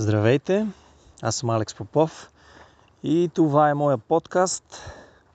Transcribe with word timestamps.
Здравейте, 0.00 0.66
аз 1.22 1.36
съм 1.36 1.50
Алекс 1.50 1.74
Попов 1.74 2.30
и 3.02 3.30
това 3.34 3.70
е 3.70 3.74
моя 3.74 3.98
подкаст 3.98 4.64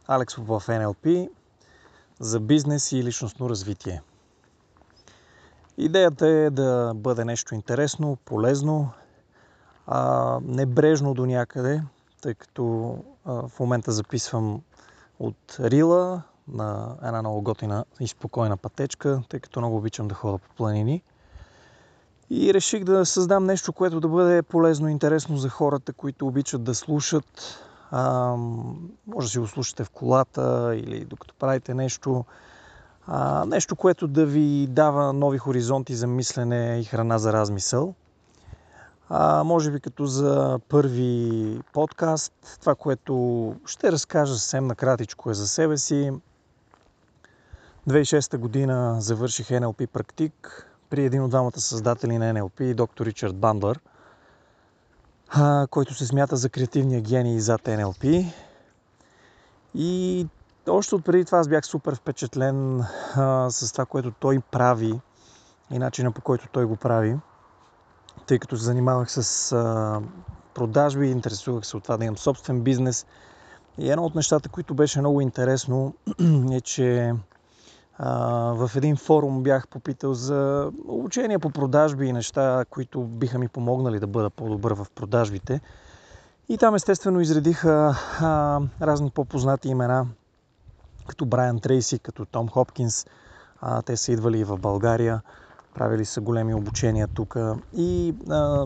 Алекс 0.08 0.36
Попов 0.36 0.68
NLP 0.68 1.30
за 2.20 2.40
бизнес 2.40 2.92
и 2.92 3.04
личностно 3.04 3.50
развитие. 3.50 4.02
Идеята 5.78 6.28
е 6.28 6.50
да 6.50 6.94
бъде 6.96 7.26
нещо 7.26 7.56
интересно, 7.56 8.18
полезно, 8.26 8.90
а, 9.88 10.40
небрежно 10.44 11.14
до 11.14 11.26
някъде, 11.26 11.84
тъй 12.22 12.34
като 12.34 12.98
в 13.26 13.52
момента 13.60 13.92
записвам 13.92 14.62
от 15.20 15.58
Рила 15.60 16.22
на 16.48 16.96
една 17.04 17.22
много 17.22 17.42
готина 17.42 17.86
и 18.00 18.08
спокойна 18.08 18.58
пътечка, 18.58 19.22
тъй 19.30 19.40
като 19.40 19.60
много 19.60 19.78
обичам 19.78 20.08
да 20.08 20.16
ходя 20.16 20.38
по 20.38 20.50
планини– 20.56 21.04
и 22.36 22.54
реших 22.54 22.84
да 22.84 23.06
създам 23.06 23.46
нещо, 23.46 23.74
което 23.74 24.00
да 24.00 24.08
бъде 24.08 24.42
полезно 24.42 24.88
и 24.88 24.92
интересно 24.92 25.38
за 25.38 25.50
хората, 25.50 25.94
които 25.94 26.28
обичат 26.28 26.64
да 26.64 26.76
слушат. 26.76 27.60
А, 27.92 28.36
може 29.08 29.28
да 29.28 29.30
си 29.30 29.40
го 29.40 29.48
слушате 29.48 29.84
в 29.84 29.90
колата 29.90 30.74
или 30.76 31.06
докато 31.06 31.34
правите 31.40 31.74
нещо. 31.74 32.26
А, 33.08 33.46
нещо, 33.46 33.76
което 33.76 34.08
да 34.08 34.26
ви 34.26 34.68
дава 34.68 35.14
нови 35.14 35.38
хоризонти 35.38 35.96
за 35.96 36.08
мислене 36.08 36.80
и 36.80 36.84
храна 36.84 37.18
за 37.18 37.34
размисъл. 37.34 37.94
А, 39.10 39.44
може 39.44 39.72
би 39.72 39.80
като 39.80 40.06
за 40.06 40.60
първи 40.70 41.60
подкаст, 41.74 42.58
това, 42.62 42.76
което 42.76 43.56
ще 43.66 43.92
разкажа 43.92 44.34
съвсем 44.34 44.68
накратичко 44.68 45.32
е 45.32 45.34
за 45.34 45.48
себе 45.48 45.78
си. 45.78 46.12
2006 47.90 48.38
година 48.38 48.96
завърших 49.00 49.48
NLP 49.48 49.88
практик, 49.88 50.68
при 50.96 51.06
един 51.06 51.24
от 51.24 51.30
двамата 51.30 51.60
създатели 51.60 52.18
на 52.18 52.34
NLP, 52.34 52.74
доктор 52.74 53.06
Ричард 53.06 53.36
Бандлър, 53.36 53.80
който 55.70 55.94
се 55.94 56.06
смята 56.06 56.36
за 56.36 56.50
креативния 56.50 57.02
гений 57.02 57.40
зад 57.40 57.62
NLP. 57.62 58.34
И 59.74 60.28
още 60.70 60.96
от 60.96 61.06
преди 61.06 61.26
това 61.26 61.38
аз 61.38 61.48
бях 61.48 61.66
супер 61.66 61.96
впечатлен 61.96 62.84
а, 63.16 63.50
с 63.50 63.72
това, 63.72 63.86
което 63.86 64.12
той 64.12 64.40
прави 64.52 65.00
и 65.72 65.80
начина 65.80 66.12
по 66.12 66.22
който 66.22 66.48
той 66.52 66.66
го 66.66 66.76
прави, 66.76 67.18
тъй 68.28 68.40
като 68.40 68.58
се 68.58 68.64
занимавах 68.64 69.12
с 69.12 69.52
а, 69.52 70.02
продажби, 70.54 71.08
интересувах 71.08 71.66
се 71.66 71.78
от 71.78 71.84
това 71.84 71.98
да 71.98 72.06
имам 72.06 72.18
собствен 72.18 72.62
бизнес. 72.62 73.06
И 73.78 73.92
едно 73.92 74.06
от 74.06 74.16
нещата, 74.16 74.50
които 74.50 74.74
беше 74.74 75.00
много 75.00 75.22
интересно 75.22 75.94
е, 76.52 76.62
че 76.62 77.14
в 78.00 78.72
един 78.76 78.96
форум 78.96 79.44
бях 79.44 79.68
попитал 79.68 80.14
за 80.14 80.72
обучение 80.88 81.40
по 81.40 81.50
продажби 81.50 82.06
и 82.06 82.14
неща, 82.14 82.66
които 82.70 83.04
биха 83.04 83.40
ми 83.40 83.48
помогнали 83.48 84.00
да 84.00 84.08
бъда 84.08 84.30
по-добър 84.30 84.74
в 84.74 84.88
продажбите. 84.96 85.62
И 86.50 86.58
там 86.58 86.76
естествено 86.76 87.20
изредиха 87.20 87.96
а, 88.22 88.62
разни 88.82 89.10
по-познати 89.10 89.70
имена, 89.70 90.08
като 91.08 91.26
Брайан 91.26 91.60
Трейси, 91.60 92.00
като 92.00 92.26
Том 92.26 92.50
Хопкинс. 92.50 93.06
А, 93.62 93.82
те 93.82 93.98
са 93.98 94.12
идвали 94.12 94.40
и 94.40 94.44
в 94.44 94.58
България, 94.58 95.22
правили 95.74 96.06
са 96.06 96.22
големи 96.22 96.54
обучения 96.54 97.08
тук. 97.08 97.38
И 97.78 98.16
а, 98.30 98.66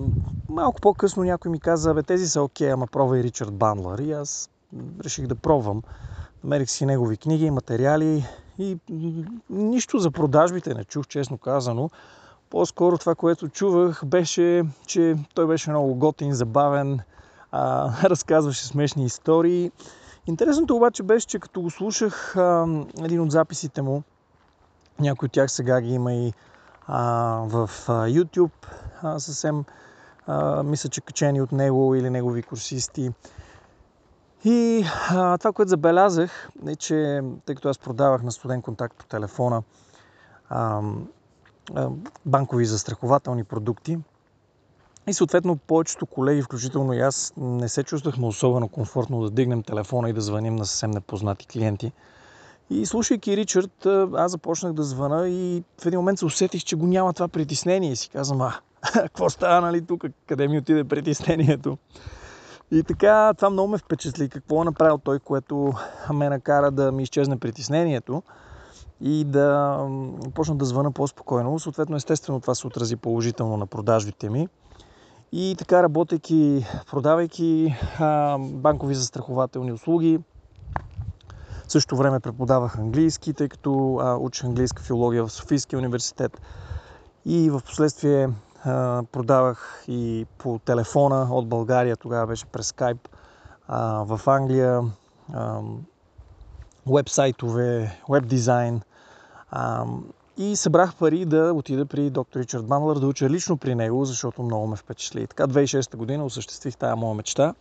малко 0.49 0.81
по-късно 0.81 1.23
някой 1.23 1.51
ми 1.51 1.59
каза, 1.59 1.93
бе 1.93 2.03
тези 2.03 2.27
са 2.27 2.41
окей, 2.41 2.71
ама 2.71 2.87
пробвай 2.87 3.23
Ричард 3.23 3.53
Бандлър. 3.53 3.99
И 3.99 4.11
аз 4.11 4.49
реших 5.03 5.27
да 5.27 5.35
пробвам. 5.35 5.81
Намерих 6.43 6.69
си 6.69 6.85
негови 6.85 7.17
книги, 7.17 7.51
материали 7.51 8.25
и 8.59 8.77
нищо 9.49 9.99
за 9.99 10.11
продажбите 10.11 10.73
не 10.73 10.83
чух, 10.83 11.07
честно 11.07 11.37
казано. 11.37 11.89
По-скоро 12.49 12.97
това, 12.97 13.15
което 13.15 13.47
чувах, 13.47 14.05
беше, 14.05 14.63
че 14.87 15.15
той 15.33 15.47
беше 15.47 15.69
много 15.69 15.95
готин, 15.95 16.33
забавен, 16.33 16.99
а, 17.51 17.91
разказваше 18.09 18.65
смешни 18.65 19.05
истории. 19.05 19.71
Интересното 20.27 20.75
обаче 20.75 21.03
беше, 21.03 21.27
че 21.27 21.39
като 21.39 21.61
го 21.61 21.69
слушах 21.69 22.37
а, 22.37 22.67
един 22.97 23.21
от 23.21 23.31
записите 23.31 23.81
му, 23.81 24.03
някои 24.99 25.25
от 25.25 25.31
тях 25.31 25.51
сега 25.51 25.81
ги 25.81 25.93
има 25.93 26.13
и 26.13 26.33
а, 26.87 27.03
в 27.45 27.69
а, 27.87 27.91
YouTube, 27.91 28.67
а, 29.01 29.19
съвсем 29.19 29.63
а, 30.27 30.63
мисля, 30.63 30.89
че 30.89 31.01
качени 31.01 31.41
от 31.41 31.51
него 31.51 31.95
или 31.95 32.09
негови 32.09 32.43
курсисти. 32.43 33.11
И 34.45 34.85
а, 35.09 35.37
това, 35.37 35.51
което 35.51 35.69
забелязах, 35.69 36.49
е, 36.67 36.75
че 36.75 37.21
тъй 37.45 37.55
като 37.55 37.69
аз 37.69 37.77
продавах 37.77 38.23
на 38.23 38.31
студент 38.31 38.63
контакт 38.63 38.97
по 38.97 39.05
телефона 39.05 39.63
а, 40.49 40.81
а, 41.75 41.89
банкови 42.25 42.65
застрахователни 42.65 43.43
продукти, 43.43 43.97
и 45.07 45.13
съответно 45.13 45.57
повечето 45.57 46.05
колеги, 46.05 46.41
включително 46.41 46.93
и 46.93 46.99
аз, 46.99 47.33
не 47.37 47.69
се 47.69 47.83
чувствахме 47.83 48.27
особено 48.27 48.67
комфортно 48.67 49.21
да 49.21 49.29
дигнем 49.29 49.63
телефона 49.63 50.09
и 50.09 50.13
да 50.13 50.21
звъним 50.21 50.55
на 50.55 50.65
съвсем 50.65 50.91
непознати 50.91 51.47
клиенти. 51.47 51.91
И 52.69 52.85
слушайки 52.85 53.37
Ричард, 53.37 53.85
аз 54.15 54.31
започнах 54.31 54.73
да 54.73 54.83
звъна 54.83 55.29
и 55.29 55.63
в 55.81 55.85
един 55.85 55.99
момент 55.99 56.19
се 56.19 56.25
усетих, 56.25 56.63
че 56.63 56.75
го 56.75 56.87
няма 56.87 57.13
това 57.13 57.27
притеснение 57.27 57.91
и 57.91 57.95
си 57.95 58.09
казвам, 58.09 58.41
а, 58.41 58.53
какво 58.93 59.29
става, 59.29 59.61
нали, 59.61 59.85
тук, 59.85 60.05
къде 60.27 60.47
ми 60.47 60.57
отиде 60.57 60.83
притеснението? 60.83 61.77
И 62.71 62.83
така, 62.83 63.33
това 63.33 63.49
много 63.49 63.69
ме 63.69 63.77
впечатли. 63.77 64.29
Какво 64.29 64.61
е 64.61 64.65
направил 64.65 64.97
той, 64.97 65.19
което 65.19 65.73
ме 66.13 66.29
накара 66.29 66.71
да 66.71 66.91
ми 66.91 67.03
изчезне 67.03 67.39
притеснението 67.39 68.23
и 69.01 69.23
да 69.23 69.77
почна 70.33 70.55
да 70.55 70.65
звъна 70.65 70.91
по-спокойно. 70.91 71.59
Съответно, 71.59 71.95
естествено, 71.95 72.41
това 72.41 72.55
се 72.55 72.67
отрази 72.67 72.95
положително 72.95 73.57
на 73.57 73.67
продажбите 73.67 74.29
ми. 74.29 74.47
И 75.31 75.55
така, 75.57 75.83
работейки, 75.83 76.65
продавайки 76.91 77.75
банкови 78.39 78.95
застрахователни 78.95 79.71
услуги, 79.71 80.19
в 81.67 81.71
същото 81.71 81.97
време 81.97 82.19
преподавах 82.19 82.77
английски, 82.77 83.33
тъй 83.33 83.49
като 83.49 83.99
а, 84.01 84.17
учих 84.17 84.45
английска 84.45 84.83
филология 84.83 85.25
в 85.25 85.31
Софийския 85.31 85.79
университет. 85.79 86.41
И 87.25 87.49
в 87.49 87.61
последствие 87.65 88.29
продавах 89.11 89.83
и 89.87 90.25
по 90.37 90.59
телефона 90.59 91.27
от 91.31 91.47
България, 91.47 91.97
тогава 91.97 92.27
беше 92.27 92.45
през 92.45 92.67
скайп, 92.67 93.09
в 93.69 94.21
Англия, 94.25 94.81
вебсайтове, 96.87 97.99
веб 98.09 98.27
дизайн. 98.27 98.81
И 100.37 100.55
събрах 100.55 100.95
пари 100.95 101.25
да 101.25 101.53
отида 101.53 101.85
при 101.85 102.09
доктор 102.09 102.39
Ричард 102.39 102.67
Банлър 102.67 102.99
да 102.99 103.07
уча 103.07 103.29
лично 103.29 103.57
при 103.57 103.75
него, 103.75 104.05
защото 104.05 104.43
много 104.43 104.67
ме 104.67 104.75
впечатли. 104.75 105.27
така 105.27 105.47
2006 105.47 105.97
година 105.97 106.25
осъществих 106.25 106.77
тая 106.77 106.95
моя 106.95 107.15
мечта. 107.15 107.53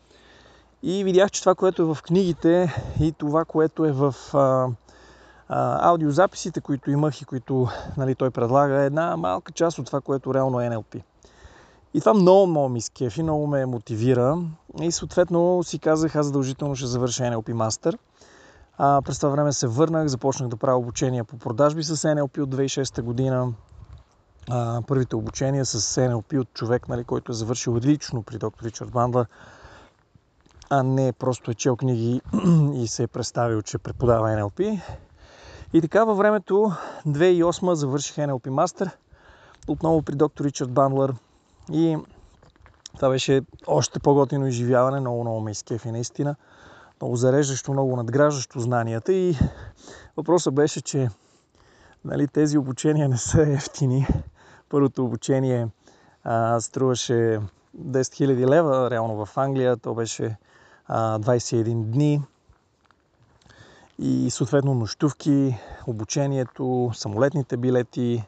И 0.82 1.04
видях, 1.04 1.30
че 1.30 1.40
това, 1.40 1.54
което 1.54 1.82
е 1.82 1.94
в 1.94 1.98
книгите 2.02 2.74
и 3.00 3.12
това, 3.12 3.44
което 3.44 3.84
е 3.84 3.92
в 3.92 4.14
аудиозаписите, 5.48 6.60
които 6.60 6.90
имах 6.90 7.20
и 7.20 7.24
които 7.24 7.68
нали, 7.96 8.14
той 8.14 8.30
предлага, 8.30 8.82
е 8.82 8.86
една 8.86 9.16
малка 9.16 9.52
част 9.52 9.78
от 9.78 9.86
това, 9.86 10.00
което 10.00 10.34
реално 10.34 10.60
е 10.60 10.68
NLP. 10.68 11.02
И 11.94 12.00
това 12.00 12.14
много, 12.14 12.46
много 12.46 12.68
ми 12.68 12.80
скефи, 12.80 13.22
много 13.22 13.46
ме 13.46 13.66
мотивира 13.66 14.38
и 14.82 14.92
съответно 14.92 15.62
си 15.62 15.78
казах, 15.78 16.16
аз 16.16 16.26
задължително 16.26 16.76
ще 16.76 16.86
завърша 16.86 17.22
NLP 17.22 17.52
Master. 17.52 17.98
А, 18.78 19.02
през 19.02 19.18
това 19.18 19.30
време 19.30 19.52
се 19.52 19.66
върнах, 19.66 20.06
започнах 20.06 20.48
да 20.48 20.56
правя 20.56 20.78
обучение 20.78 21.24
по 21.24 21.38
продажби 21.38 21.82
с 21.82 21.96
NLP 21.96 22.40
от 22.40 22.54
2006 22.54 23.02
година. 23.02 23.52
А, 24.50 24.82
първите 24.86 25.16
обучения 25.16 25.66
с 25.66 26.00
NLP 26.00 26.40
от 26.40 26.52
човек, 26.54 26.88
нали, 26.88 27.04
който 27.04 27.32
е 27.32 27.34
завършил 27.34 27.76
лично 27.76 28.22
при 28.22 28.38
доктор 28.38 28.64
Ричард 28.64 28.90
Бандлър, 28.90 29.26
а 30.70 30.82
не 30.82 31.12
просто 31.12 31.50
е 31.50 31.54
чел 31.54 31.76
книги 31.76 32.20
и 32.74 32.88
се 32.88 33.02
е 33.02 33.06
представил, 33.06 33.62
че 33.62 33.78
преподава 33.78 34.28
NLP. 34.28 34.80
И 35.72 35.80
така 35.80 36.04
във 36.04 36.18
времето 36.18 36.72
2008 37.06 37.72
завърших 37.72 38.16
NLP 38.16 38.48
Master, 38.48 38.90
отново 39.68 40.02
при 40.02 40.14
доктор 40.14 40.44
Ричард 40.44 40.70
Бандлър 40.70 41.14
и 41.72 41.96
това 42.94 43.08
беше 43.08 43.42
още 43.66 44.00
по-готино 44.00 44.46
изживяване, 44.46 45.00
много, 45.00 45.20
много 45.20 45.40
ме 45.40 45.50
изкефи 45.50 45.90
наистина. 45.90 46.36
Много 47.00 47.16
зареждащо, 47.16 47.72
много 47.72 47.96
надграждащо 47.96 48.60
знанията 48.60 49.12
и 49.12 49.36
въпросът 50.16 50.54
беше, 50.54 50.80
че 50.80 51.08
нали, 52.04 52.28
тези 52.28 52.58
обучения 52.58 53.08
не 53.08 53.16
са 53.16 53.42
ефтини. 53.42 54.06
Първото 54.68 55.04
обучение 55.04 55.68
а, 56.24 56.60
струваше 56.60 57.12
10 57.12 57.40
000 57.78 58.48
лева, 58.48 58.90
реално 58.90 59.26
в 59.26 59.36
Англия, 59.36 59.76
то 59.76 59.94
беше 59.94 60.36
а, 60.86 61.18
21 61.18 61.84
дни 61.84 62.22
и 63.98 64.30
съответно 64.30 64.74
нощувки, 64.74 65.56
обучението, 65.86 66.90
самолетните 66.94 67.56
билети. 67.56 68.24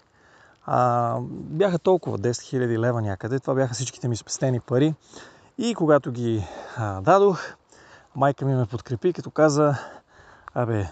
А, 0.66 1.16
бяха 1.30 1.78
толкова 1.78 2.18
10 2.18 2.30
000 2.30 2.78
лева 2.78 3.02
някъде. 3.02 3.40
Това 3.40 3.54
бяха 3.54 3.74
всичките 3.74 4.08
ми 4.08 4.16
спестени 4.16 4.60
пари. 4.60 4.94
И 5.58 5.74
когато 5.74 6.12
ги 6.12 6.44
а, 6.76 7.00
дадох, 7.00 7.54
майка 8.16 8.44
ми 8.44 8.54
ме 8.54 8.66
подкрепи, 8.66 9.12
като 9.12 9.30
каза, 9.30 9.74
абе, 10.54 10.86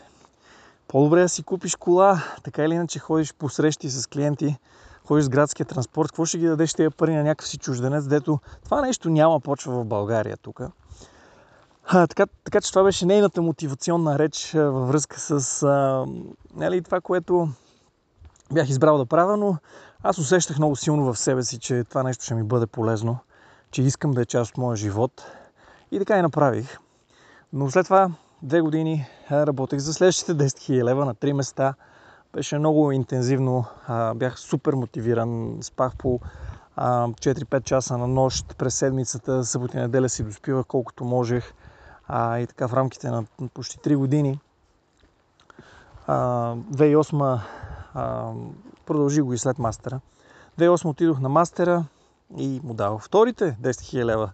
по-добре 0.89 1.21
да 1.21 1.29
си 1.29 1.43
купиш 1.43 1.77
кола, 1.77 2.23
така 2.45 2.65
или 2.65 2.75
иначе 2.75 2.99
ходиш 2.99 3.35
по 3.35 3.49
срещи 3.49 3.91
с 3.91 4.07
клиенти, 4.07 4.57
ходиш 5.05 5.25
с 5.25 5.29
градския 5.29 5.67
транспорт, 5.67 6.09
какво 6.09 6.25
ще 6.25 6.39
ги 6.39 6.47
дадеш 6.47 6.75
тези 6.75 6.91
пари 6.91 7.15
на 7.15 7.23
някакъв 7.23 7.49
си 7.49 7.59
чужденец, 7.59 8.07
дето 8.07 8.39
това 8.65 8.81
нещо 8.81 9.11
няма 9.11 9.41
почва 9.41 9.73
в 9.73 9.85
България 9.85 10.37
тук. 10.37 10.61
А, 11.91 12.07
така, 12.07 12.27
така 12.45 12.61
че 12.61 12.71
това 12.71 12.83
беше 12.83 13.07
нейната 13.07 13.43
мотивационна 13.43 14.19
реч 14.19 14.55
а, 14.55 14.61
във 14.61 14.89
връзка 14.89 15.21
с 15.21 15.63
а, 15.63 16.07
нали, 16.55 16.83
това, 16.83 17.01
което 17.01 17.49
бях 18.53 18.69
избрал 18.69 18.99
да 18.99 19.07
правя, 19.07 19.37
но 19.37 19.57
аз 20.03 20.19
усещах 20.19 20.59
много 20.59 20.77
силно 20.77 21.13
в 21.13 21.19
себе 21.19 21.43
си, 21.43 21.59
че 21.59 21.85
това 21.85 22.03
нещо 22.03 22.25
ще 22.25 22.35
ми 22.35 22.43
бъде 22.43 22.67
полезно, 22.67 23.19
че 23.71 23.83
искам 23.83 24.11
да 24.11 24.23
е 24.23 24.25
част 24.25 24.51
от 24.51 24.59
моя 24.59 24.77
живот. 24.77 25.27
И 25.91 25.99
така 25.99 26.19
и 26.19 26.23
направих. 26.23 26.79
Но 27.53 27.71
след 27.71 27.85
това 27.85 28.11
две 28.43 28.61
години 28.61 29.07
работех 29.31 29.79
за 29.79 29.95
следващите 29.95 30.35
10 30.35 30.45
000 30.45 30.85
лева 30.85 31.05
на 31.05 31.15
три 31.15 31.33
места. 31.33 31.75
Беше 32.33 32.59
много 32.59 32.93
интензивно, 32.93 33.65
бях 34.15 34.39
супер 34.39 34.73
мотивиран, 34.73 35.59
спах 35.63 35.97
по 35.97 36.21
4-5 36.77 37.63
часа 37.63 37.99
на 37.99 38.07
нощ 38.07 38.57
през 38.59 38.75
седмицата, 38.75 39.45
събота 39.45 39.79
и 39.79 39.81
неделя 39.81 40.09
си 40.09 40.25
доспивах 40.25 40.67
колкото 40.67 41.05
можех. 41.05 41.55
И 42.13 42.47
така 42.47 42.69
в 42.69 42.75
рамките 42.75 43.11
на 43.11 43.25
почти 43.55 43.79
3 43.79 43.97
години. 43.97 44.41
2008 46.09 47.41
продължи 48.87 49.21
го 49.21 49.33
и 49.33 49.39
след 49.39 49.59
мастера. 49.59 50.01
2008 50.59 50.85
отидох 50.85 51.21
на 51.21 51.29
мастера 51.29 51.85
и 52.37 52.61
му 52.65 52.75
давах 52.75 53.03
вторите 53.03 53.57
10 53.61 53.71
000 53.71 54.05
лева 54.05 54.31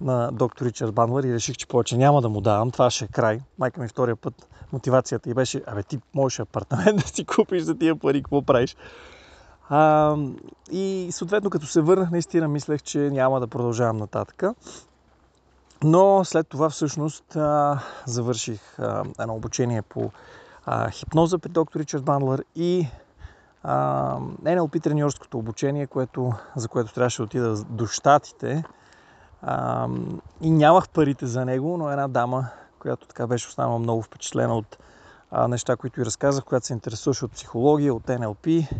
на 0.00 0.30
доктор 0.32 0.66
Ричард 0.66 0.94
Банлер 0.94 1.24
и 1.24 1.34
реших, 1.34 1.56
че 1.56 1.66
повече 1.66 1.96
няма 1.96 2.22
да 2.22 2.28
му 2.28 2.40
давам. 2.40 2.70
Това 2.70 2.90
ще 2.90 3.04
е 3.04 3.08
край. 3.08 3.40
Майка 3.58 3.80
ми 3.80 3.88
втория 3.88 4.16
път 4.16 4.48
мотивацията 4.72 5.30
и 5.30 5.34
беше, 5.34 5.62
абе 5.66 5.82
ти 5.82 5.98
можеш 6.14 6.40
апартамент 6.40 6.96
да 7.02 7.08
си 7.08 7.24
купиш 7.24 7.62
за 7.62 7.78
тия 7.78 7.96
пари, 7.96 8.22
какво 8.22 8.42
правиш? 8.42 8.76
А, 9.68 10.16
и 10.70 11.08
съответно 11.12 11.50
като 11.50 11.66
се 11.66 11.80
върнах, 11.80 12.10
наистина 12.10 12.48
мислех, 12.48 12.82
че 12.82 12.98
няма 12.98 13.40
да 13.40 13.46
продължавам 13.46 13.96
нататък. 13.96 14.42
Но 15.84 16.24
след 16.24 16.48
това 16.48 16.70
всъщност 16.70 17.36
а, 17.36 17.78
завърших 18.06 18.78
а, 18.78 19.04
едно 19.18 19.34
обучение 19.34 19.82
по 19.82 20.10
а, 20.66 20.90
хипноза 20.90 21.38
при 21.38 21.48
доктор 21.48 21.80
Ричард 21.80 22.04
Бандлер 22.04 22.44
и 22.54 22.88
а, 23.62 24.18
NLP 24.42 24.82
треньорското 24.82 25.38
обучение, 25.38 25.86
което, 25.86 26.32
за 26.56 26.68
което 26.68 26.94
трябваше 26.94 27.18
да 27.18 27.24
отида 27.24 27.64
до 27.64 27.86
Штатите. 27.86 28.64
А, 29.42 29.88
и 30.40 30.50
нямах 30.50 30.88
парите 30.88 31.26
за 31.26 31.44
него, 31.44 31.76
но 31.76 31.90
една 31.90 32.08
дама, 32.08 32.48
която 32.78 33.06
така 33.06 33.26
беше 33.26 33.48
останала 33.48 33.78
много 33.78 34.02
впечатлена 34.02 34.56
от 34.56 34.78
а, 35.30 35.48
неща, 35.48 35.76
които 35.76 36.00
и 36.00 36.04
разказах, 36.04 36.44
която 36.44 36.66
се 36.66 36.72
интересуваше 36.72 37.24
от 37.24 37.32
психология, 37.32 37.94
от 37.94 38.06
NLP, 38.06 38.70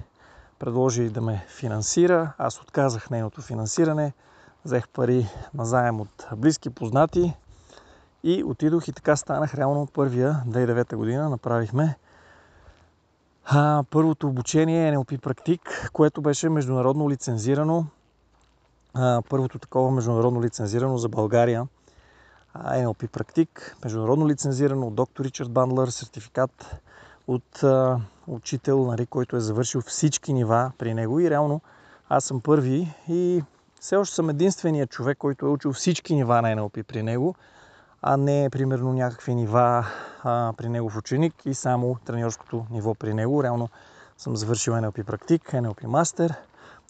предложи 0.59 1.11
да 1.11 1.21
ме 1.21 1.45
финансира. 1.49 2.33
Аз 2.39 2.61
отказах 2.61 3.11
нейното 3.11 3.43
финансиране, 3.43 4.13
взех 4.67 4.89
пари 4.89 5.27
на 5.55 5.65
заем 5.65 6.01
от 6.01 6.27
близки 6.37 6.71
познати 6.71 7.35
и 8.25 8.45
отидох 8.45 8.89
и 8.89 8.93
така 8.93 9.17
станах 9.17 9.55
реално 9.55 9.87
първия 9.87 10.43
2009 10.47 10.97
година. 10.97 11.31
Направихме 11.31 11.97
а, 13.45 13.85
първото 13.91 14.29
обучение 14.29 14.93
NLP 14.93 15.21
практик, 15.21 15.91
което 15.93 16.21
беше 16.21 16.49
международно 16.49 17.11
лицензирано. 17.11 17.87
А, 18.95 19.23
първото 19.29 19.59
такова 19.59 19.91
международно 19.91 20.43
лицензирано 20.43 20.99
за 20.99 21.09
България. 21.09 21.67
А, 22.55 22.77
NLP 22.77 23.09
практик, 23.09 23.77
международно 23.85 24.29
лицензирано 24.29 24.87
от 24.87 24.95
доктор 24.95 25.25
Ричард 25.25 25.51
Бандлер, 25.51 25.89
сертификат 25.89 26.77
от 27.27 27.63
а, 27.63 28.01
учител, 28.27 28.87
нали, 28.87 29.07
който 29.07 29.37
е 29.37 29.41
завършил 29.41 29.81
всички 29.81 30.33
нива 30.33 30.73
при 30.79 30.95
него 30.95 31.21
и 31.21 31.31
реално 31.31 31.61
аз 32.09 32.25
съм 32.25 32.41
първи 32.41 32.95
и 33.09 33.43
все 33.81 33.97
още 33.97 34.15
съм 34.15 34.31
единственият 34.31 34.91
човек, 34.91 35.19
който 35.19 35.47
е 35.47 35.49
учил 35.49 35.73
всички 35.73 36.15
нива 36.15 36.43
на 36.43 36.57
NLP 36.57 36.83
при 36.83 37.03
него, 37.03 37.35
а 38.03 38.17
не 38.17 38.49
примерно 38.53 38.93
някакви 38.93 39.35
нива 39.35 39.87
а, 40.25 40.53
при 40.57 40.69
негов 40.69 40.97
ученик 40.97 41.35
и 41.45 41.55
само 41.55 41.97
треньорското 42.05 42.67
ниво 42.71 42.95
при 42.95 43.15
него. 43.15 43.43
Реално 43.43 43.69
съм 44.19 44.37
завършил 44.37 44.75
NLP 44.75 45.05
практик, 45.05 45.43
NLP 45.43 45.87
мастер. 45.87 46.35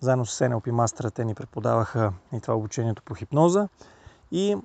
Заедно 0.01 0.27
с 0.27 0.45
NLP 0.45 0.71
мастера 0.71 1.11
те 1.11 1.25
ни 1.25 1.35
преподаваха 1.35 2.13
и 2.33 2.41
това 2.41 2.55
обучението 2.55 3.03
по 3.03 3.15
хипноза 3.15 3.69
и 4.33 4.57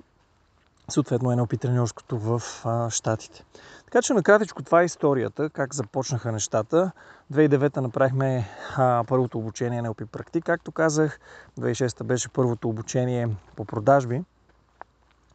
съответно 0.88 1.30
NLP 1.30 1.60
треньорското 1.60 2.18
в 2.18 2.42
а, 2.64 2.90
Штатите. 2.90 3.44
Така 3.84 4.02
че 4.02 4.14
накратичко 4.14 4.62
това 4.62 4.82
е 4.82 4.84
историята, 4.84 5.50
как 5.50 5.74
започнаха 5.74 6.32
нещата. 6.32 6.90
2009 7.32 7.76
направихме 7.76 8.48
а, 8.76 9.04
първото 9.08 9.38
обучение 9.38 9.82
NLP 9.82 10.04
практик, 10.04 10.44
както 10.44 10.72
казах. 10.72 11.20
2006 11.60 12.04
беше 12.04 12.28
първото 12.28 12.68
обучение 12.68 13.28
по 13.56 13.64
продажби. 13.64 14.22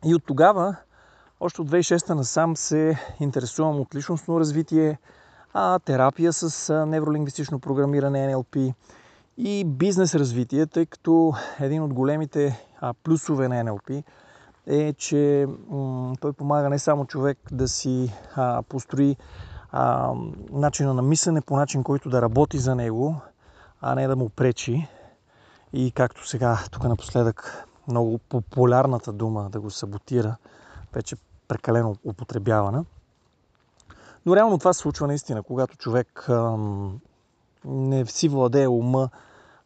И 0.05 0.15
от 0.15 0.23
тогава 0.25 0.75
още 1.39 1.61
от 1.61 1.69
2006 1.69 2.09
насам 2.09 2.57
се 2.57 2.99
интересувам 3.19 3.79
от 3.79 3.95
личностно 3.95 4.39
развитие, 4.39 4.99
а, 5.53 5.79
терапия 5.79 6.33
с 6.33 6.73
невролингвистично 6.85 7.59
програмиране 7.59 8.33
NLP 8.33 8.73
и 9.38 9.65
бизнес 9.65 10.15
развитие, 10.15 10.65
тъй 10.65 10.85
като 10.85 11.33
един 11.59 11.83
от 11.83 11.94
големите 11.94 12.65
а, 12.81 12.94
плюсове 12.94 13.47
на 13.47 13.63
NLP 13.63 14.03
е, 14.67 14.93
че 14.93 15.47
той 16.19 16.33
помага 16.33 16.69
не 16.69 16.79
само 16.79 17.05
човек 17.05 17.37
да 17.51 17.67
си 17.67 18.13
а, 18.35 18.61
построи 18.61 19.15
а, 19.71 20.13
начина 20.51 20.93
на 20.93 21.01
мислене 21.01 21.41
по 21.41 21.55
начин, 21.55 21.83
който 21.83 22.09
да 22.09 22.21
работи 22.21 22.57
за 22.57 22.75
него, 22.75 23.15
а 23.81 23.95
не 23.95 24.07
да 24.07 24.15
му 24.15 24.29
пречи. 24.29 24.87
И 25.73 25.91
както 25.91 26.27
сега, 26.27 26.59
тук 26.71 26.83
напоследък, 26.83 27.67
много 27.87 28.17
популярната 28.17 29.13
дума 29.13 29.49
да 29.49 29.59
го 29.59 29.69
саботира, 29.69 30.35
вече 30.93 31.15
прекалено 31.47 31.95
употребявана. 32.03 32.85
Но 34.25 34.35
реално 34.35 34.57
това 34.57 34.73
се 34.73 34.79
случва 34.79 35.07
наистина, 35.07 35.43
когато 35.43 35.77
човек 35.77 36.25
ам, 36.29 36.99
не 37.65 38.05
си 38.05 38.29
владее 38.29 38.67
ума, 38.67 39.09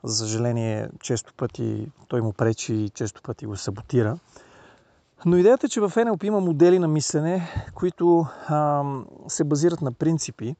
за 0.03 0.15
съжаление, 0.15 0.89
често 0.99 1.33
пъти 1.33 1.91
той 2.07 2.21
му 2.21 2.33
пречи 2.33 2.73
и 2.73 2.89
често 2.89 3.21
пъти 3.21 3.45
го 3.45 3.57
саботира. 3.57 4.17
Но 5.25 5.37
идеята 5.37 5.65
е, 5.65 5.69
че 5.69 5.81
в 5.81 5.89
NLP 5.89 6.23
има 6.23 6.39
модели 6.39 6.79
на 6.79 6.87
мислене, 6.87 7.47
които 7.75 8.25
ам, 8.49 9.05
се 9.27 9.43
базират 9.43 9.81
на 9.81 9.91
принципи. 9.91 10.55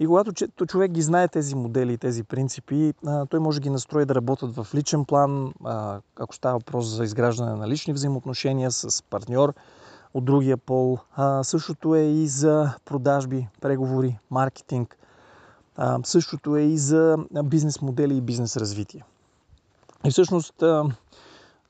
И 0.00 0.06
когато 0.06 0.32
човек 0.66 0.90
ги 0.90 1.02
знае 1.02 1.28
тези 1.28 1.54
модели 1.54 1.92
и 1.92 1.98
тези 1.98 2.24
принципи, 2.24 2.94
а, 3.06 3.26
той 3.26 3.40
може 3.40 3.60
ги 3.60 3.70
настрои 3.70 4.04
да 4.04 4.14
работят 4.14 4.56
в 4.56 4.66
личен 4.74 5.04
план, 5.04 5.52
а, 5.64 6.00
ако 6.16 6.34
става 6.34 6.58
въпрос 6.58 6.86
за 6.86 7.04
изграждане 7.04 7.54
на 7.54 7.68
лични 7.68 7.92
взаимоотношения 7.92 8.70
с 8.70 9.02
партньор, 9.02 9.54
от 10.14 10.24
другия 10.24 10.56
пол. 10.56 10.98
А, 11.16 11.44
същото 11.44 11.94
е 11.94 12.02
и 12.02 12.28
за 12.28 12.74
продажби, 12.84 13.48
преговори, 13.60 14.18
маркетинг. 14.30 14.96
А, 15.76 15.98
същото 16.04 16.56
е 16.56 16.62
и 16.62 16.78
за 16.78 17.16
бизнес 17.44 17.82
модели 17.82 18.16
и 18.16 18.20
бизнес 18.20 18.56
развитие. 18.56 19.04
И 20.04 20.10
всъщност, 20.10 20.62
а, 20.62 20.84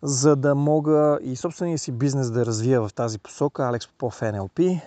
за 0.03 0.37
да 0.37 0.55
мога 0.55 1.19
и 1.23 1.37
собствения 1.37 1.79
си 1.79 1.93
бизнес 1.93 2.31
да 2.31 2.47
развия 2.47 2.81
в 2.81 2.95
тази 2.95 3.19
посока, 3.19 3.69
Алекс 3.69 3.89
Попов 3.89 4.21
NLP, 4.21 4.81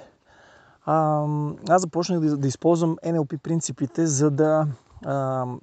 аз 1.69 1.81
започнах 1.81 2.19
да, 2.19 2.47
използвам 2.47 2.97
NLP 3.05 3.37
принципите, 3.37 4.07
за 4.07 4.31
да 4.31 4.67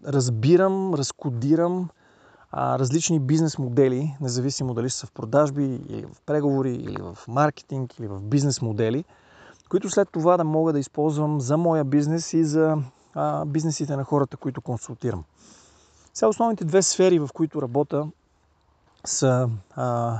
разбирам, 0.06 0.94
разкодирам 0.94 1.88
различни 2.54 3.20
бизнес 3.20 3.58
модели, 3.58 4.16
независимо 4.20 4.74
дали 4.74 4.90
са 4.90 5.06
в 5.06 5.12
продажби 5.12 5.64
или 5.88 6.06
в 6.06 6.20
преговори, 6.26 6.74
или 6.74 7.02
в 7.02 7.18
маркетинг, 7.28 7.98
или 7.98 8.06
в 8.06 8.20
бизнес 8.20 8.62
модели, 8.62 9.04
които 9.68 9.90
след 9.90 10.08
това 10.12 10.36
да 10.36 10.44
мога 10.44 10.72
да 10.72 10.78
използвам 10.78 11.40
за 11.40 11.56
моя 11.56 11.84
бизнес 11.84 12.32
и 12.32 12.44
за 12.44 12.76
бизнесите 13.46 13.96
на 13.96 14.04
хората, 14.04 14.36
които 14.36 14.60
консултирам. 14.60 15.24
Сега 16.14 16.28
основните 16.28 16.64
две 16.64 16.82
сфери, 16.82 17.18
в 17.18 17.28
които 17.34 17.62
работя, 17.62 18.06
са 19.04 19.48
а, 19.76 20.18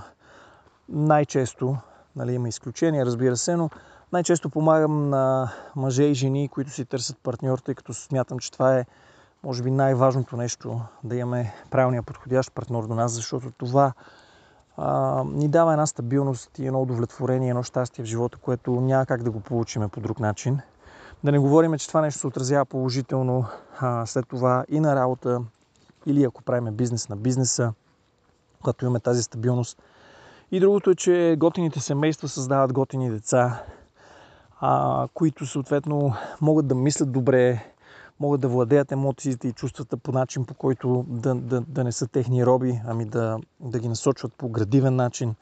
най-често, 0.88 1.76
нали, 2.16 2.32
има 2.32 2.48
изключения, 2.48 3.06
разбира 3.06 3.36
се, 3.36 3.56
но 3.56 3.70
най-често 4.12 4.50
помагам 4.50 5.10
на 5.10 5.52
мъже 5.76 6.04
и 6.04 6.14
жени, 6.14 6.48
които 6.48 6.70
си 6.70 6.84
търсят 6.84 7.18
партньор, 7.22 7.58
тъй 7.58 7.74
като 7.74 7.94
смятам, 7.94 8.38
че 8.38 8.52
това 8.52 8.78
е 8.78 8.84
може 9.44 9.62
би 9.62 9.70
най-важното 9.70 10.36
нещо 10.36 10.80
да 11.04 11.16
имаме 11.16 11.54
правилния 11.70 12.02
подходящ 12.02 12.52
партньор 12.52 12.86
до 12.86 12.94
нас, 12.94 13.12
защото 13.12 13.50
това 13.50 13.92
а, 14.76 15.24
ни 15.24 15.48
дава 15.48 15.72
една 15.72 15.86
стабилност 15.86 16.58
и 16.58 16.66
едно 16.66 16.82
удовлетворение, 16.82 17.50
едно 17.50 17.62
щастие 17.62 18.04
в 18.04 18.08
живота, 18.08 18.38
което 18.38 18.70
няма 18.72 19.06
как 19.06 19.22
да 19.22 19.30
го 19.30 19.40
получиме 19.40 19.88
по 19.88 20.00
друг 20.00 20.20
начин. 20.20 20.60
Да 21.24 21.32
не 21.32 21.38
говорим, 21.38 21.78
че 21.78 21.88
това 21.88 22.00
нещо 22.00 22.20
се 22.20 22.26
отразява 22.26 22.64
положително 22.64 23.44
а, 23.80 24.06
след 24.06 24.28
това 24.28 24.64
и 24.68 24.80
на 24.80 24.96
работа, 24.96 25.40
или 26.06 26.24
ако 26.24 26.42
правим 26.42 26.74
бизнес 26.74 27.08
на 27.08 27.16
бизнеса, 27.16 27.72
когато 28.62 28.84
имаме 28.84 29.00
тази 29.00 29.22
стабилност. 29.22 29.82
И 30.52 30.60
другото 30.60 30.90
е, 30.90 30.94
че 30.94 31.36
готините 31.38 31.80
семейства 31.80 32.28
създават 32.28 32.72
готини 32.72 33.10
деца, 33.10 33.64
а, 34.60 35.08
които 35.14 35.46
съответно 35.46 36.14
могат 36.40 36.66
да 36.66 36.74
мислят 36.74 37.12
добре, 37.12 37.64
могат 38.20 38.40
да 38.40 38.48
владеят 38.48 38.92
емоциите 38.92 39.48
и 39.48 39.52
чувствата 39.52 39.96
по 39.96 40.12
начин, 40.12 40.44
по 40.44 40.54
който 40.54 41.04
да, 41.08 41.34
да, 41.34 41.60
да 41.60 41.84
не 41.84 41.92
са 41.92 42.06
техни 42.06 42.46
роби, 42.46 42.80
ами 42.86 43.04
да, 43.04 43.38
да 43.60 43.78
ги 43.78 43.88
насочват 43.88 44.34
по 44.34 44.48
градивен 44.48 44.96
начин. 44.96 45.34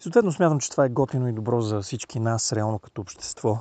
И 0.00 0.02
съответно 0.02 0.32
смятам, 0.32 0.60
че 0.60 0.70
това 0.70 0.84
е 0.84 0.88
готино 0.88 1.28
и 1.28 1.32
добро 1.32 1.60
за 1.60 1.80
всички 1.80 2.20
нас, 2.20 2.52
реално 2.52 2.78
като 2.78 3.00
общество. 3.00 3.58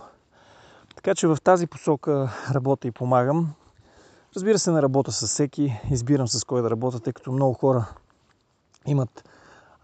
Така 0.95 1.15
че 1.15 1.27
в 1.27 1.37
тази 1.43 1.67
посока 1.67 2.31
работя 2.51 2.87
и 2.87 2.91
помагам. 2.91 3.53
Разбира 4.35 4.59
се, 4.59 4.71
не 4.71 4.81
работя 4.81 5.11
с 5.11 5.27
всеки, 5.27 5.79
избирам 5.91 6.27
с 6.27 6.43
кой 6.43 6.61
да 6.61 6.69
работя, 6.69 6.99
тъй 6.99 7.13
като 7.13 7.31
много 7.31 7.53
хора 7.53 7.87
имат 8.87 9.29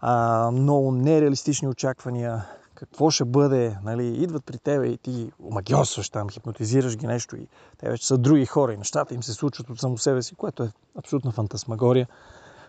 а, 0.00 0.50
много 0.50 0.92
нереалистични 0.92 1.68
очаквания, 1.68 2.44
какво 2.74 3.10
ще 3.10 3.24
бъде, 3.24 3.78
нали, 3.84 4.22
идват 4.22 4.44
при 4.44 4.58
тебе 4.58 4.86
и 4.86 4.98
ти 4.98 5.32
омагиосваш 5.42 6.10
там, 6.10 6.30
хипнотизираш 6.30 6.96
ги 6.96 7.06
нещо 7.06 7.36
и 7.36 7.48
те 7.78 7.90
вече 7.90 8.06
са 8.06 8.18
други 8.18 8.46
хора 8.46 8.72
и 8.72 8.76
нещата 8.76 9.14
им 9.14 9.22
се 9.22 9.32
случват 9.32 9.70
от 9.70 9.80
само 9.80 9.98
себе 9.98 10.22
си, 10.22 10.34
което 10.34 10.62
е 10.62 10.72
абсолютна 10.98 11.32
фантасмагория, 11.32 12.08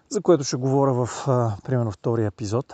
за 0.10 0.22
което 0.22 0.44
ще 0.44 0.56
говоря 0.56 1.06
в, 1.06 1.28
а, 1.28 1.58
примерно, 1.64 1.92
втория 1.92 2.28
епизод. 2.28 2.74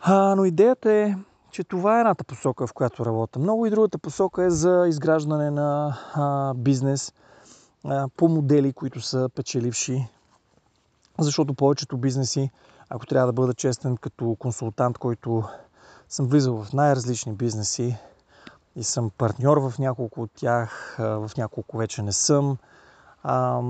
А, 0.00 0.34
но 0.34 0.44
идеята 0.44 0.92
е, 0.92 1.14
че 1.50 1.64
това 1.64 1.96
е 1.96 2.00
едната 2.00 2.24
посока, 2.24 2.66
в 2.66 2.72
която 2.72 3.06
работя. 3.06 3.38
Много 3.38 3.66
и 3.66 3.70
другата 3.70 3.98
посока 3.98 4.44
е 4.44 4.50
за 4.50 4.84
изграждане 4.88 5.50
на 5.50 5.98
а, 6.14 6.54
бизнес 6.54 7.12
а, 7.84 8.08
по 8.16 8.28
модели, 8.28 8.72
които 8.72 9.00
са 9.00 9.28
печеливши, 9.34 10.08
защото 11.18 11.54
повечето 11.54 11.96
бизнеси, 11.96 12.50
ако 12.88 13.06
трябва 13.06 13.26
да 13.26 13.32
бъда 13.32 13.54
честен, 13.54 13.96
като 13.96 14.36
консултант, 14.38 14.98
който 14.98 15.44
съм 16.08 16.26
влизал 16.26 16.64
в 16.64 16.72
най-различни 16.72 17.32
бизнеси 17.32 17.96
и 18.76 18.84
съм 18.84 19.10
партньор 19.18 19.56
в 19.56 19.78
няколко 19.78 20.22
от 20.22 20.30
тях, 20.34 20.96
в 20.98 21.30
няколко 21.36 21.76
вече 21.76 22.02
не 22.02 22.12
съм. 22.12 22.56
А, 23.22 23.60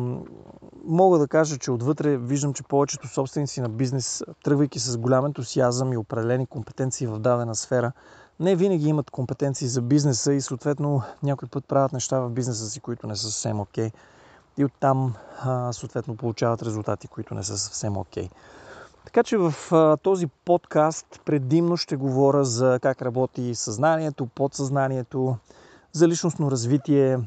мога 0.85 1.19
да 1.19 1.29
кажа, 1.29 1.59
че 1.59 1.71
отвътре 1.71 2.17
виждам, 2.17 2.55
че 2.55 2.63
повечето 2.63 3.09
собственици 3.09 3.61
на 3.61 3.69
бизнес, 3.69 4.23
тръгвайки 4.45 4.79
с 4.79 4.99
голям 4.99 5.27
ентусиазъм 5.27 5.93
и 5.93 5.97
определени 5.97 6.47
компетенции 6.47 7.07
в 7.07 7.19
дадена 7.19 7.55
сфера, 7.55 7.93
не 8.41 8.57
винаги 8.57 8.89
имат 8.89 9.11
компетенции 9.11 9.69
за 9.69 9.83
бизнеса 9.83 10.33
и 10.33 10.41
съответно 10.41 11.03
някой 11.23 11.49
път 11.49 11.65
правят 11.69 11.93
неща 11.93 12.21
в 12.21 12.31
бизнеса 12.31 12.71
си, 12.71 12.81
които 12.81 13.07
не 13.07 13.17
са 13.17 13.23
съвсем 13.23 13.61
окей. 13.61 13.89
Okay. 13.89 13.93
И 14.59 14.65
оттам 14.65 15.15
съответно 15.73 16.17
получават 16.17 16.63
резултати, 16.63 17.09
които 17.09 17.35
не 17.35 17.43
са 17.43 17.59
съвсем 17.59 17.97
окей. 17.97 18.29
Така 19.05 19.23
че 19.23 19.37
в 19.37 19.55
този 20.03 20.27
подкаст 20.27 21.21
предимно 21.25 21.77
ще 21.77 21.97
говоря 21.97 22.45
за 22.45 22.79
как 22.83 23.03
работи 23.03 23.55
съзнанието, 23.55 24.27
подсъзнанието, 24.27 25.37
за 25.93 26.09
личностно 26.09 26.51
развитие 26.51 27.19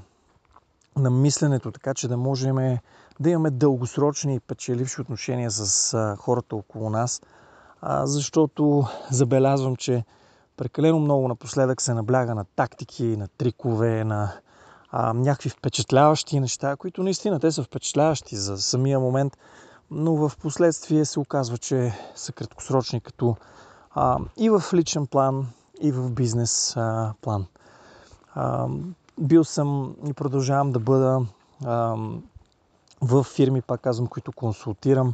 на 0.95 1.09
мисленето, 1.09 1.71
така 1.71 1.93
че 1.93 2.07
да 2.07 2.17
можем 2.17 2.77
да 3.19 3.29
имаме 3.29 3.49
дългосрочни 3.49 4.35
и 4.35 4.39
печеливши 4.39 5.01
отношения 5.01 5.51
с 5.51 6.15
хората 6.19 6.55
около 6.55 6.89
нас, 6.89 7.21
защото 8.03 8.85
забелязвам, 9.11 9.75
че 9.75 10.03
прекалено 10.57 10.99
много 10.99 11.27
напоследък 11.27 11.81
се 11.81 11.93
набляга 11.93 12.35
на 12.35 12.45
тактики, 12.55 13.17
на 13.17 13.27
трикове, 13.27 14.03
на 14.03 14.33
а, 14.91 15.13
някакви 15.13 15.49
впечатляващи 15.49 16.39
неща, 16.39 16.75
които 16.75 17.03
наистина 17.03 17.39
те 17.39 17.51
са 17.51 17.63
впечатляващи 17.63 18.35
за 18.35 18.57
самия 18.57 18.99
момент, 18.99 19.37
но 19.91 20.15
в 20.15 20.31
последствие 20.41 21.05
се 21.05 21.19
оказва, 21.19 21.57
че 21.57 21.93
са 22.15 22.31
краткосрочни 22.33 23.01
като 23.01 23.35
а, 23.91 24.19
и 24.37 24.49
в 24.49 24.63
личен 24.73 25.07
план, 25.07 25.47
и 25.81 25.91
в 25.91 26.11
бизнес 26.11 26.77
а, 26.77 27.13
план. 27.21 27.45
А, 28.35 28.67
бил 29.19 29.43
съм 29.43 29.95
и 30.07 30.13
продължавам 30.13 30.71
да 30.71 30.79
бъда 30.79 31.25
а, 31.65 31.95
в 33.01 33.23
фирми, 33.23 33.61
пак 33.61 33.81
казвам, 33.81 34.07
които 34.07 34.31
консултирам 34.31 35.13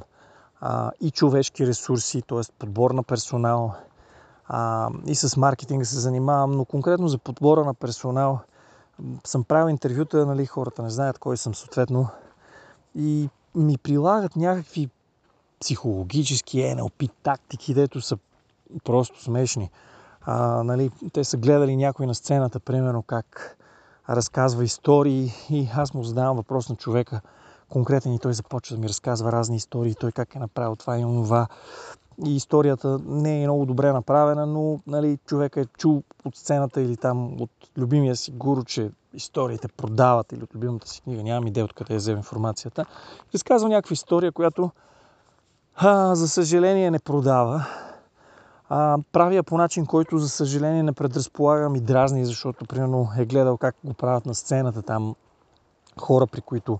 а, 0.62 0.92
и 1.02 1.12
човешки 1.12 1.68
ресурси, 1.68 2.22
т.е. 2.22 2.42
подбор 2.60 2.92
на 2.92 3.04
персонал 3.04 3.76
а, 4.48 4.90
и 5.08 5.16
с 5.16 5.38
маркетинга 5.38 5.86
се 5.86 6.00
занимавам, 6.00 6.52
но 6.52 6.66
конкретно 6.66 7.08
за 7.08 7.18
подбора 7.18 7.66
на 7.66 7.74
персонал 7.74 8.40
съм 9.26 9.44
правил 9.44 9.72
интервюта, 9.72 10.26
нали, 10.26 10.46
хората 10.46 10.84
не 10.84 10.90
знаят 10.90 11.20
кой 11.20 11.38
съм 11.38 11.56
съответно 11.56 12.08
и 12.96 13.30
ми 13.56 13.78
прилагат 13.78 14.36
някакви 14.36 14.90
психологически 15.60 16.58
NLP 16.58 17.12
тактики, 17.24 17.74
дето 17.74 18.02
са 18.02 18.18
просто 18.84 19.24
смешни. 19.24 19.70
А, 20.22 20.64
нали, 20.64 20.92
те 21.14 21.24
са 21.24 21.38
гледали 21.38 21.76
някой 21.76 22.08
на 22.08 22.16
сцената, 22.16 22.60
примерно 22.60 23.04
как 23.04 23.58
разказва 24.10 24.64
истории 24.64 25.32
и 25.50 25.70
аз 25.76 25.94
му 25.94 26.04
задавам 26.04 26.38
въпрос 26.38 26.70
на 26.70 26.76
човека 26.76 27.22
конкретен 27.70 28.14
и 28.14 28.20
той 28.20 28.34
започва 28.34 28.76
да 28.76 28.82
ми 28.82 28.90
разказва 28.90 29.32
разни 29.32 29.56
истории, 29.56 29.96
той 29.96 30.12
как 30.12 30.36
е 30.36 30.40
направил 30.40 30.76
това 30.76 31.00
и 31.00 31.06
онова. 31.06 31.48
И 32.26 32.36
историята 32.36 33.00
не 33.06 33.44
е 33.44 33.48
много 33.48 33.66
добре 33.66 33.94
направена, 33.94 34.46
но 34.46 34.80
нали, 34.88 35.18
човек 35.26 35.58
е 35.58 35.66
чул 35.66 36.04
от 36.26 36.36
сцената 36.36 36.82
или 36.82 36.98
там 36.98 37.42
от 37.42 37.52
любимия 37.78 38.16
си 38.16 38.32
гуру, 38.32 38.64
че 38.64 38.92
историите 39.14 39.68
продават 39.68 40.32
или 40.32 40.44
от 40.44 40.56
любимата 40.56 40.88
си 40.88 41.02
книга, 41.02 41.24
нямам 41.24 41.48
идея 41.48 41.66
откъде 41.66 41.94
е 41.94 41.98
взем 41.98 42.18
информацията. 42.18 42.86
Разказва 43.34 43.70
някаква 43.70 43.94
история, 43.94 44.32
която 44.32 44.72
а, 45.76 46.16
за 46.16 46.28
съжаление 46.28 46.92
не 46.92 47.00
продава. 47.00 47.66
А, 48.70 48.98
прави 49.12 49.36
я 49.36 49.44
по 49.44 49.58
начин, 49.58 49.86
който 49.86 50.18
за 50.18 50.30
съжаление 50.30 50.84
не 50.84 50.94
предразполагам 50.94 51.76
и 51.76 51.82
дразни, 51.82 52.26
защото 52.26 52.66
примерно 52.66 53.10
е 53.18 53.26
гледал 53.26 53.58
как 53.58 53.76
го 53.84 53.94
правят 53.94 54.26
на 54.26 54.36
сцената 54.36 54.82
там 54.82 55.16
хора, 56.00 56.28
при 56.28 56.42
които 56.42 56.80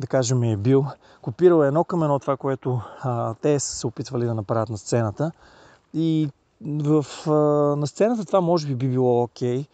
да 0.00 0.06
кажем 0.06 0.42
е 0.42 0.56
бил. 0.56 0.86
Копирал 1.22 1.62
едно 1.62 1.84
към 1.84 2.02
едно 2.02 2.18
това, 2.18 2.36
което 2.36 2.80
а, 3.02 3.34
те 3.34 3.60
са 3.60 3.76
се 3.76 3.86
опитвали 3.86 4.24
да 4.24 4.34
направят 4.34 4.68
на 4.68 4.78
сцената. 4.78 5.32
И 5.94 6.28
в, 6.60 7.06
а, 7.26 7.30
на 7.76 7.86
сцената 7.86 8.24
това 8.24 8.40
може 8.40 8.66
би 8.66 8.74
би 8.74 8.88
било 8.88 9.22
окей, 9.22 9.58
okay, 9.58 9.66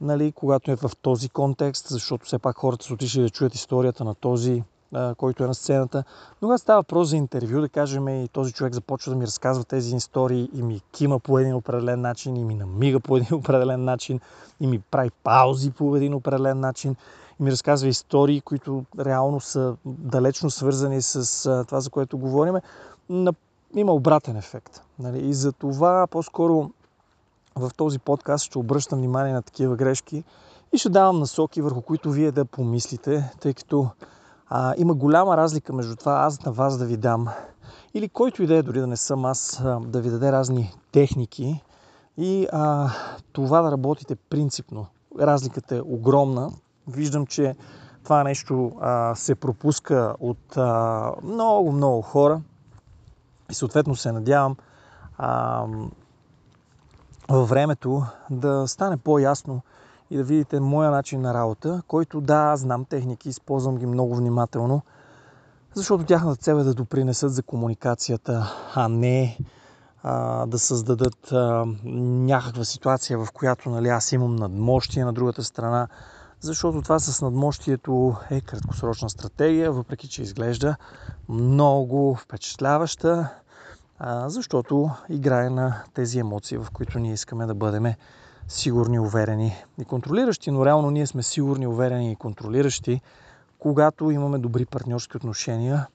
нали, 0.00 0.32
когато 0.32 0.70
е 0.70 0.76
в 0.76 0.90
този 1.02 1.28
контекст, 1.28 1.88
защото 1.88 2.26
все 2.26 2.38
пак 2.38 2.58
хората 2.58 2.84
са 2.84 2.94
отишли 2.94 3.22
да 3.22 3.30
чуят 3.30 3.54
историята 3.54 4.04
на 4.04 4.14
този, 4.14 4.62
а, 4.94 5.14
който 5.14 5.44
е 5.44 5.46
на 5.46 5.54
сцената. 5.54 6.04
Но 6.42 6.48
когато 6.48 6.62
става 6.62 6.78
въпрос 6.78 7.08
за 7.08 7.16
интервю, 7.16 7.60
да 7.60 7.68
кажем, 7.68 8.08
и 8.08 8.28
този 8.28 8.52
човек 8.52 8.74
започва 8.74 9.12
да 9.12 9.18
ми 9.18 9.26
разказва 9.26 9.64
тези 9.64 9.96
истории 9.96 10.50
и 10.54 10.62
ми 10.62 10.80
кима 10.92 11.18
по 11.18 11.38
един 11.38 11.54
определен 11.54 12.00
начин, 12.00 12.36
и 12.36 12.44
ми 12.44 12.54
намига 12.54 13.00
по 13.00 13.16
един 13.16 13.34
определен 13.38 13.84
начин, 13.84 14.20
и 14.60 14.66
ми 14.66 14.78
прави 14.78 15.10
паузи 15.24 15.70
по 15.70 15.96
един 15.96 16.14
определен 16.14 16.60
начин, 16.60 16.96
ми 17.40 17.50
разказва 17.50 17.88
истории, 17.88 18.40
които 18.40 18.84
реално 18.98 19.40
са 19.40 19.76
далечно 19.86 20.50
свързани 20.50 21.02
с 21.02 21.64
това, 21.66 21.80
за 21.80 21.90
което 21.90 22.18
говорим, 22.18 22.54
на, 23.08 23.32
има 23.74 23.92
обратен 23.92 24.36
ефект. 24.36 24.82
Нали? 24.98 25.28
И 25.28 25.34
за 25.34 25.52
това 25.52 26.06
по-скоро 26.10 26.70
в 27.56 27.70
този 27.76 27.98
подкаст 27.98 28.44
ще 28.44 28.58
обръщам 28.58 28.98
внимание 28.98 29.32
на 29.32 29.42
такива 29.42 29.76
грешки 29.76 30.24
и 30.72 30.78
ще 30.78 30.88
давам 30.88 31.18
насоки, 31.18 31.62
върху 31.62 31.82
които 31.82 32.10
вие 32.10 32.32
да 32.32 32.44
помислите, 32.44 33.30
тъй 33.40 33.54
като 33.54 33.88
а, 34.48 34.74
има 34.76 34.94
голяма 34.94 35.36
разлика 35.36 35.72
между 35.72 35.96
това 35.96 36.12
аз 36.12 36.44
на 36.44 36.52
вас 36.52 36.78
да 36.78 36.86
ви 36.86 36.96
дам 36.96 37.28
или 37.94 38.08
който 38.08 38.42
и 38.42 38.46
да 38.46 38.56
е, 38.56 38.62
дори 38.62 38.80
да 38.80 38.86
не 38.86 38.96
съм 38.96 39.24
аз, 39.24 39.62
да 39.80 40.00
ви 40.00 40.10
даде 40.10 40.32
разни 40.32 40.74
техники 40.92 41.62
и 42.16 42.46
а, 42.52 42.90
това 43.32 43.62
да 43.62 43.72
работите 43.72 44.16
принципно. 44.16 44.86
Разликата 45.18 45.76
е 45.76 45.80
огромна. 45.80 46.50
Виждам, 46.88 47.26
че 47.26 47.56
това 48.04 48.24
нещо 48.24 48.72
а, 48.80 49.14
се 49.14 49.34
пропуска 49.34 50.14
от 50.20 50.56
много, 51.22 51.72
много 51.72 52.02
хора. 52.02 52.40
И 53.50 53.54
съответно 53.54 53.96
се 53.96 54.12
надявам 54.12 54.56
а, 55.18 55.64
във 57.28 57.48
времето 57.48 58.02
да 58.30 58.68
стане 58.68 58.96
по-ясно 58.96 59.62
и 60.10 60.16
да 60.16 60.24
видите 60.24 60.60
моя 60.60 60.90
начин 60.90 61.20
на 61.20 61.34
работа, 61.34 61.82
който 61.88 62.20
да, 62.20 62.56
знам 62.56 62.84
техники, 62.84 63.28
използвам 63.28 63.76
ги 63.76 63.86
много 63.86 64.16
внимателно, 64.16 64.82
защото 65.74 66.04
тяхната 66.04 66.36
цел 66.36 66.54
е 66.54 66.64
да 66.64 66.74
допринесат 66.74 67.32
за 67.32 67.42
комуникацията, 67.42 68.52
а 68.74 68.88
не 68.88 69.38
а, 70.02 70.46
да 70.46 70.58
създадат 70.58 71.32
а, 71.32 71.64
някаква 71.84 72.64
ситуация, 72.64 73.18
в 73.18 73.32
която 73.32 73.70
нали, 73.70 73.88
аз 73.88 74.12
имам 74.12 74.36
надмощие 74.36 75.04
на 75.04 75.12
другата 75.12 75.44
страна, 75.44 75.88
защото 76.40 76.82
това 76.82 76.98
с 76.98 77.22
надмощието 77.22 78.16
е 78.30 78.40
краткосрочна 78.40 79.10
стратегия, 79.10 79.72
въпреки 79.72 80.08
че 80.08 80.22
изглежда 80.22 80.76
много 81.28 82.14
впечатляваща, 82.14 83.28
защото 84.26 84.90
играе 85.08 85.50
на 85.50 85.82
тези 85.94 86.18
емоции, 86.18 86.58
в 86.58 86.66
които 86.72 86.98
ние 86.98 87.12
искаме 87.12 87.46
да 87.46 87.54
бъдем 87.54 87.94
сигурни, 88.48 88.98
уверени 88.98 89.64
и 89.80 89.84
контролиращи, 89.84 90.50
но 90.50 90.66
реално 90.66 90.90
ние 90.90 91.06
сме 91.06 91.22
сигурни, 91.22 91.66
уверени 91.66 92.12
и 92.12 92.16
контролиращи, 92.16 93.00
когато 93.58 94.10
имаме 94.10 94.38
добри 94.38 94.66
партньорски 94.66 95.16
отношения, 95.16 95.86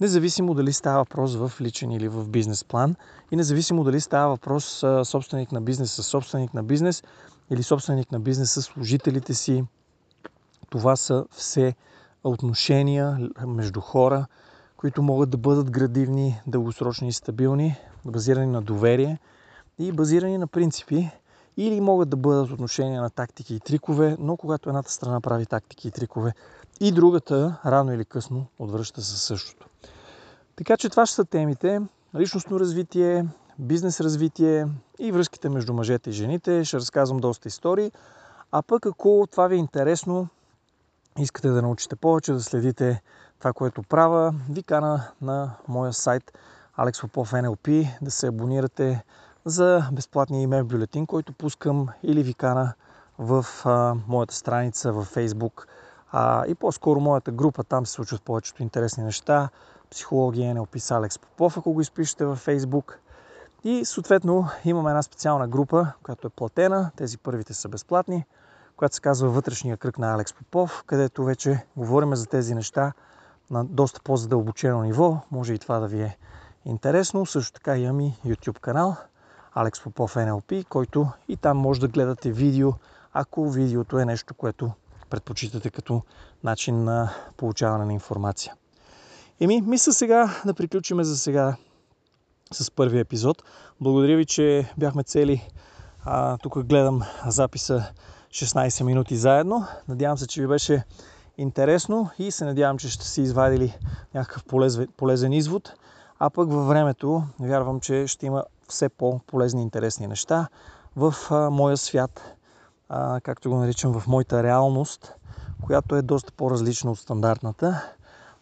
независимо 0.00 0.54
дали 0.54 0.72
става 0.72 0.98
въпрос 0.98 1.34
в 1.34 1.52
личен 1.60 1.90
или 1.90 2.08
в 2.08 2.28
бизнес 2.28 2.64
план 2.64 2.96
и 3.30 3.36
независимо 3.36 3.84
дали 3.84 4.00
става 4.00 4.28
въпрос 4.28 4.84
собственик 5.04 5.52
на 5.52 5.60
бизнес 5.60 5.92
с 5.92 6.02
собственик 6.02 6.54
на 6.54 6.62
бизнес 6.62 7.02
или 7.50 7.62
собственик 7.62 8.12
на 8.12 8.20
бизнес 8.20 8.50
с 8.52 8.62
служителите 8.62 9.34
си, 9.34 9.64
това 10.74 10.96
са 10.96 11.24
все 11.30 11.74
отношения 12.24 13.30
между 13.46 13.80
хора, 13.80 14.26
които 14.76 15.02
могат 15.02 15.30
да 15.30 15.36
бъдат 15.36 15.70
градивни, 15.70 16.40
дългосрочни 16.46 17.08
и 17.08 17.12
стабилни, 17.12 17.76
базирани 18.04 18.46
на 18.46 18.62
доверие 18.62 19.18
и 19.78 19.92
базирани 19.92 20.38
на 20.38 20.46
принципи, 20.46 21.10
или 21.56 21.80
могат 21.80 22.08
да 22.08 22.16
бъдат 22.16 22.50
отношения 22.50 23.02
на 23.02 23.10
тактики 23.10 23.54
и 23.54 23.60
трикове, 23.60 24.16
но 24.18 24.36
когато 24.36 24.68
едната 24.68 24.92
страна 24.92 25.20
прави 25.20 25.46
тактики 25.46 25.88
и 25.88 25.90
трикове 25.90 26.32
и 26.80 26.92
другата 26.92 27.56
рано 27.66 27.92
или 27.92 28.04
късно 28.04 28.46
отвръща 28.58 29.02
със 29.02 29.22
същото. 29.22 29.66
Така 30.56 30.76
че 30.76 30.88
това 30.88 31.06
ще 31.06 31.14
са 31.14 31.24
темите. 31.24 31.80
Личностно 32.16 32.60
развитие, 32.60 33.26
бизнес 33.58 34.00
развитие 34.00 34.66
и 34.98 35.12
връзките 35.12 35.48
между 35.48 35.74
мъжете 35.74 36.10
и 36.10 36.12
жените. 36.12 36.64
Ще 36.64 36.76
разказвам 36.76 37.18
доста 37.18 37.48
истории. 37.48 37.92
А 38.56 38.62
пък 38.62 38.86
ако 38.86 39.26
това 39.30 39.46
ви 39.46 39.54
е 39.54 39.58
интересно, 39.58 40.28
искате 41.18 41.48
да 41.48 41.62
научите 41.62 41.96
повече, 41.96 42.32
да 42.32 42.42
следите 42.42 43.02
това, 43.38 43.52
което 43.52 43.82
правя, 43.82 44.34
ви 44.50 44.62
кана 44.62 45.02
на 45.20 45.50
моя 45.68 45.92
сайт 45.92 46.38
Alex 46.78 46.92
Popov 46.92 47.42
NLP 47.42 47.88
да 48.02 48.10
се 48.10 48.26
абонирате 48.26 49.04
за 49.44 49.88
безплатния 49.92 50.42
имейл 50.42 50.64
бюлетин, 50.64 51.06
който 51.06 51.32
пускам 51.32 51.88
или 52.02 52.22
ви 52.22 52.34
кана 52.34 52.74
в 53.18 53.46
а, 53.64 53.94
моята 54.08 54.34
страница 54.34 54.92
във 54.92 55.14
Facebook 55.14 55.66
а, 56.12 56.46
и 56.46 56.54
по-скоро 56.54 57.00
моята 57.00 57.32
група. 57.32 57.64
Там 57.64 57.86
се 57.86 57.92
случват 57.92 58.22
повечето 58.22 58.62
интересни 58.62 59.04
неща. 59.04 59.48
Психология 59.90 60.54
NLP 60.54 60.78
с 60.78 60.90
Алекс 60.90 61.18
Попов, 61.18 61.58
ако 61.58 61.72
го 61.72 61.80
изпишете 61.80 62.24
във 62.24 62.46
Facebook. 62.46 62.94
И 63.64 63.84
съответно 63.84 64.48
имаме 64.64 64.90
една 64.90 65.02
специална 65.02 65.48
група, 65.48 65.92
която 66.02 66.26
е 66.26 66.30
платена. 66.30 66.90
Тези 66.96 67.18
първите 67.18 67.54
са 67.54 67.68
безплатни, 67.68 68.24
която 68.76 68.94
се 68.94 69.00
казва 69.00 69.28
Вътрешния 69.28 69.76
кръг 69.76 69.98
на 69.98 70.14
Алекс 70.14 70.32
Попов, 70.32 70.84
където 70.86 71.24
вече 71.24 71.64
говорим 71.76 72.14
за 72.14 72.26
тези 72.26 72.54
неща 72.54 72.92
на 73.50 73.64
доста 73.64 74.00
по-задълбочено 74.04 74.82
ниво. 74.82 75.18
Може 75.30 75.54
и 75.54 75.58
това 75.58 75.78
да 75.78 75.86
ви 75.86 76.02
е 76.02 76.16
интересно. 76.64 77.26
Също 77.26 77.52
така 77.52 77.78
имам 77.78 78.00
и 78.00 78.14
YouTube 78.26 78.60
канал 78.60 78.96
Алекс 79.54 79.80
Попов 79.80 80.14
NLP, 80.14 80.64
който 80.68 81.08
и 81.28 81.36
там 81.36 81.58
може 81.58 81.80
да 81.80 81.88
гледате 81.88 82.32
видео, 82.32 82.72
ако 83.12 83.50
видеото 83.50 83.98
е 83.98 84.04
нещо, 84.04 84.34
което 84.34 84.70
предпочитате 85.10 85.70
като 85.70 86.02
начин 86.44 86.84
на 86.84 87.12
получаване 87.36 87.84
на 87.84 87.92
информация. 87.92 88.54
Еми, 89.40 89.60
мисля 89.60 89.92
сега 89.92 90.40
да 90.46 90.54
приключиме 90.54 91.04
за 91.04 91.18
сега 91.18 91.56
с 92.52 92.70
първия 92.70 93.00
епизод. 93.00 93.42
Благодаря 93.80 94.16
ви, 94.16 94.24
че 94.24 94.72
бяхме 94.78 95.02
цели. 95.02 95.48
А, 96.04 96.38
тук 96.38 96.64
гледам 96.64 97.02
записа 97.26 97.92
16 98.34 98.82
минути 98.82 99.16
заедно. 99.16 99.66
Надявам 99.88 100.18
се, 100.18 100.26
че 100.26 100.40
ви 100.40 100.46
беше 100.46 100.84
интересно 101.38 102.10
и 102.18 102.30
се 102.30 102.44
надявам, 102.44 102.78
че 102.78 102.88
ще 102.90 103.06
си 103.06 103.22
извадили 103.22 103.78
някакъв 104.14 104.44
полезен, 104.96 105.32
извод. 105.32 105.72
А 106.18 106.30
пък 106.30 106.52
във 106.52 106.68
времето 106.68 107.22
вярвам, 107.40 107.80
че 107.80 108.06
ще 108.06 108.26
има 108.26 108.44
все 108.68 108.88
по-полезни 108.88 109.60
и 109.60 109.62
интересни 109.62 110.06
неща 110.06 110.48
в 110.96 111.14
моя 111.50 111.76
свят, 111.76 112.34
както 113.22 113.50
го 113.50 113.56
наричам, 113.56 114.00
в 114.00 114.06
моята 114.06 114.42
реалност, 114.42 115.14
която 115.64 115.96
е 115.96 116.02
доста 116.02 116.32
по-различна 116.32 116.90
от 116.90 116.98
стандартната, 116.98 117.82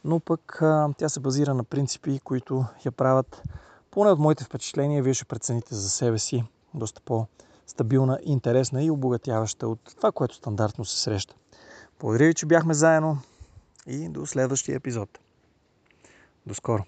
но 0.04 0.20
пък 0.20 0.62
тя 0.98 1.08
се 1.08 1.20
базира 1.20 1.54
на 1.54 1.64
принципи, 1.64 2.20
които 2.24 2.64
я 2.86 2.92
правят, 2.92 3.42
поне 3.90 4.10
от 4.10 4.18
моите 4.18 4.44
впечатления, 4.44 5.02
вие 5.02 5.14
ще 5.14 5.24
прецените 5.24 5.74
за 5.74 5.90
себе 5.90 6.18
си, 6.18 6.44
доста 6.74 7.00
по-стабилна, 7.66 8.18
интересна 8.22 8.84
и 8.84 8.90
обогатяваща 8.90 9.68
от 9.68 9.80
това, 9.96 10.12
което 10.12 10.34
стандартно 10.34 10.84
се 10.84 11.00
среща. 11.00 11.34
Благодаря 12.00 12.26
ви, 12.26 12.34
че 12.34 12.46
бяхме 12.46 12.74
заедно 12.74 13.18
и 13.86 14.08
до 14.08 14.26
следващия 14.26 14.76
епизод. 14.76 15.18
До 16.46 16.54
скоро! 16.54 16.84